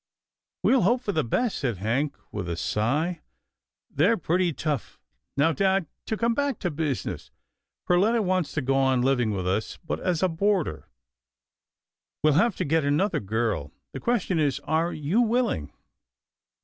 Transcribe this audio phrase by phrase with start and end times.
[0.63, 3.21] "We'll hope for the best," said Hank with a sigh
[3.95, 4.99] —"they're pretty tough—
[5.37, 7.29] now dad, to come back to business.
[7.87, 10.87] Perletta wants to go on living with us, but as a boarder.
[12.23, 13.73] We'll have to get another girl.
[13.93, 15.71] The question is, are you willing.